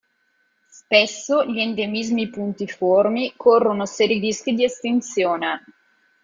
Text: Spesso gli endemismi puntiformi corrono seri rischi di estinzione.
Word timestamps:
Spesso 0.71 1.45
gli 1.45 1.59
endemismi 1.59 2.27
puntiformi 2.27 3.33
corrono 3.37 3.85
seri 3.85 4.17
rischi 4.17 4.55
di 4.55 4.63
estinzione. 4.63 5.63